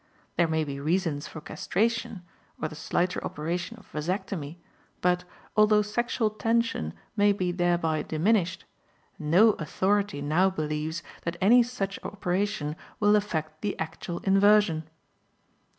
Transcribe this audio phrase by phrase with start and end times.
[0.35, 2.23] There may be reasons for castration,
[2.59, 4.57] or the slighter operation of vasectomy,
[4.99, 8.65] but, although sexual tension may be thereby diminished,
[9.19, 14.89] no authority now believes that any such operation will affect the actual inversion.